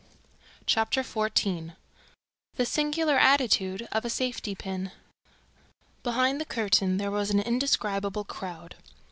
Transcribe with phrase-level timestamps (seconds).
[0.65, 1.75] Chapter XIV
[2.55, 4.89] The Singular Attitude of a Safety Pin
[6.01, 8.73] Behind the curtain, there was an indescribable crowd.